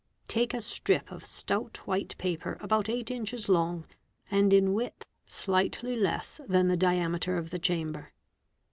[0.01, 0.07] =© Mig.
[0.29, 0.39] 52.
[0.41, 3.85] Take a strip of stout white paper about eight inches long
[4.31, 8.11] and in width slightly less than the diameter of the chamber.